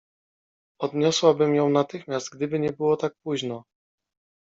Odniosłabym 0.79 1.55
ją 1.55 1.69
natychmiast, 1.69 2.29
gdyby 2.29 2.59
nie 2.59 2.71
było 2.73 2.97
tak 2.97 3.15
późno. 3.25 3.63